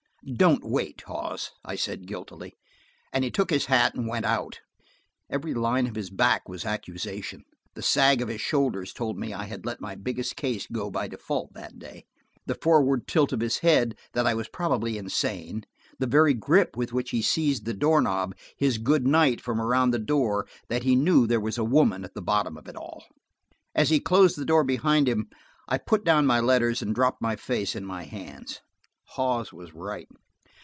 [0.35, 2.53] "Don't wait, Hawes," I said guiltily,
[3.11, 4.59] and he took his hat and went out.
[5.31, 7.43] Every line of his back was accusation.
[7.73, 11.07] The sag of his shoulders told me I had let my biggest case go by
[11.07, 12.05] default that day;
[12.45, 15.63] the forward tilt of his head, that I was probably insane;
[15.97, 19.89] the very grip with which he seized the door knob, his "good night" from around
[19.89, 23.03] the door, that he knew there was a woman at the bottom of it all.
[23.73, 25.31] As he closed the door behind him
[25.67, 28.61] I put down my letters and dropped my face in my hands.
[29.15, 30.07] Hawes was right.